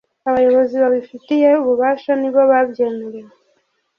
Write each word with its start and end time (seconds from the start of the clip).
Abayobozi 0.29 0.75
babifitiye 0.83 1.49
ububasha 1.61 2.11
nibo 2.21 2.41
babyemerewe 2.51 3.31